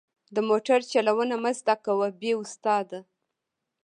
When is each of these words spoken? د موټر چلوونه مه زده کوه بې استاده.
د 0.35 0.37
موټر 0.49 0.79
چلوونه 0.91 1.35
مه 1.43 1.51
زده 1.59 1.75
کوه 1.85 2.07
بې 2.19 2.31
استاده. 2.41 2.99